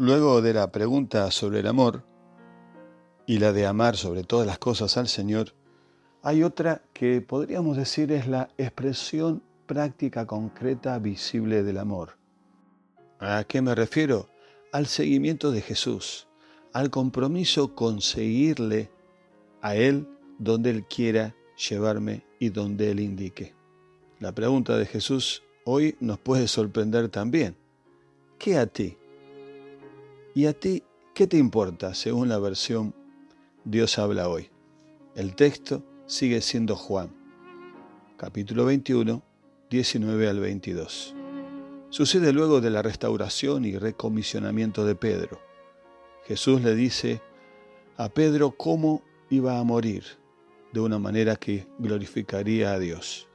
[0.00, 2.04] Luego de la pregunta sobre el amor
[3.26, 5.54] y la de amar sobre todas las cosas al Señor,
[6.22, 12.16] hay otra que podríamos decir es la expresión práctica concreta visible del amor.
[13.18, 14.30] ¿A qué me refiero?
[14.70, 16.28] Al seguimiento de Jesús,
[16.72, 18.92] al compromiso con seguirle
[19.62, 20.06] a Él
[20.38, 21.34] donde Él quiera
[21.68, 23.52] llevarme y donde Él indique.
[24.20, 27.56] La pregunta de Jesús hoy nos puede sorprender también.
[28.38, 28.96] ¿Qué a ti?
[30.38, 30.84] ¿Y a ti
[31.14, 32.94] qué te importa según la versión
[33.64, 34.50] Dios habla hoy?
[35.16, 37.10] El texto sigue siendo Juan,
[38.16, 39.20] capítulo 21,
[39.68, 41.16] 19 al 22.
[41.90, 45.40] Sucede luego de la restauración y recomisionamiento de Pedro.
[46.24, 47.20] Jesús le dice
[47.96, 50.04] a Pedro cómo iba a morir
[50.72, 53.26] de una manera que glorificaría a Dios.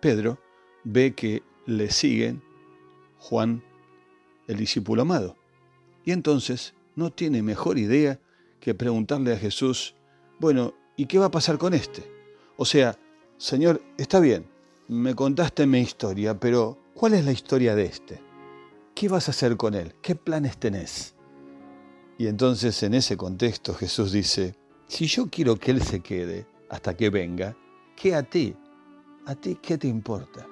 [0.00, 0.38] Pedro
[0.82, 2.42] ve que le siguen
[3.18, 3.62] Juan,
[4.48, 5.36] el discípulo amado,
[6.04, 8.20] y entonces no tiene mejor idea
[8.60, 9.94] que preguntarle a Jesús,
[10.38, 12.02] bueno, ¿y qué va a pasar con este?
[12.56, 12.98] O sea,
[13.38, 14.46] Señor, está bien,
[14.88, 18.20] me contaste mi historia, pero ¿cuál es la historia de este?
[18.94, 19.94] ¿Qué vas a hacer con él?
[20.02, 21.14] ¿Qué planes tenés?
[22.18, 24.54] Y entonces en ese contexto Jesús dice,
[24.86, 27.56] si yo quiero que él se quede hasta que venga,
[27.96, 28.54] ¿qué a ti?
[29.26, 30.46] ¿A ti qué te importa?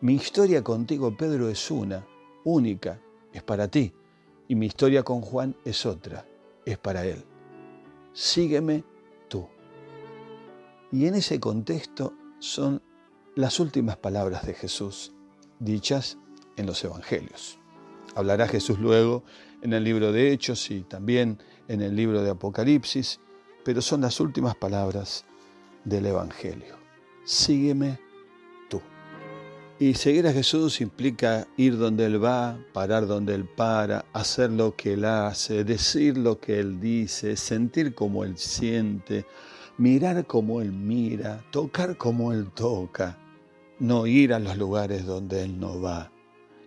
[0.00, 2.06] Mi historia contigo, Pedro, es una,
[2.44, 3.00] única,
[3.32, 3.92] es para ti.
[4.50, 6.26] Y mi historia con Juan es otra,
[6.66, 7.24] es para él.
[8.12, 8.82] Sígueme
[9.28, 9.46] tú.
[10.90, 12.82] Y en ese contexto son
[13.36, 15.12] las últimas palabras de Jesús
[15.60, 16.18] dichas
[16.56, 17.60] en los Evangelios.
[18.16, 19.22] Hablará Jesús luego
[19.62, 23.20] en el libro de Hechos y también en el libro de Apocalipsis,
[23.64, 25.26] pero son las últimas palabras
[25.84, 26.76] del Evangelio.
[27.22, 28.00] Sígueme
[29.80, 34.76] y seguir a Jesús implica ir donde Él va, parar donde Él para, hacer lo
[34.76, 39.24] que Él hace, decir lo que Él dice, sentir como Él siente,
[39.78, 43.18] mirar como Él mira, tocar como Él toca,
[43.78, 46.12] no ir a los lugares donde Él no va,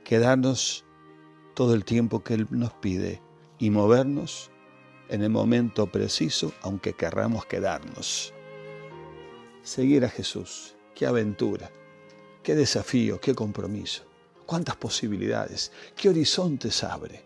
[0.04, 0.84] quedarnos
[1.54, 3.22] todo el tiempo que Él nos pide
[3.60, 4.50] y movernos
[5.10, 8.34] en el momento preciso, aunque querramos quedarnos.
[9.62, 11.70] Seguir a Jesús, qué aventura.
[12.44, 14.04] Qué desafío, qué compromiso,
[14.46, 17.24] cuántas posibilidades, qué horizontes abre.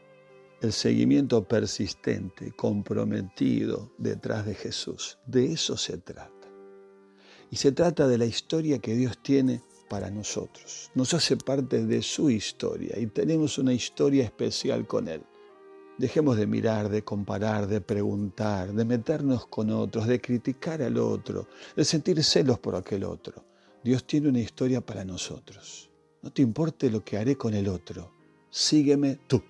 [0.62, 5.18] El seguimiento persistente, comprometido detrás de Jesús.
[5.26, 6.32] De eso se trata.
[7.50, 10.92] Y se trata de la historia que Dios tiene para nosotros.
[10.94, 15.24] Nos hace parte de su historia y tenemos una historia especial con Él.
[15.98, 21.48] Dejemos de mirar, de comparar, de preguntar, de meternos con otros, de criticar al otro,
[21.76, 23.48] de sentir celos por aquel otro.
[23.88, 25.90] Dios tiene una historia para nosotros.
[26.22, 28.12] No te importe lo que haré con el otro.
[28.50, 29.42] Sígueme tú.